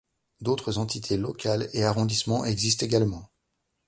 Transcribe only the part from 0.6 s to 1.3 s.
entités